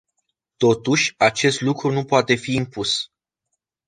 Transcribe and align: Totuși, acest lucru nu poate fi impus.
Totuși, 0.57 1.13
acest 1.17 1.61
lucru 1.61 1.91
nu 1.91 2.03
poate 2.05 2.35
fi 2.35 2.53
impus. 2.55 3.09